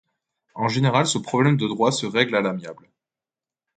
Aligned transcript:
En 0.55 0.67
général, 0.67 1.05
ce 1.05 1.19
problème 1.19 1.57
de 1.57 1.67
Droit 1.67 1.91
se 1.91 2.07
règle 2.07 2.35
à 2.35 2.41
l'amiable. 2.41 2.89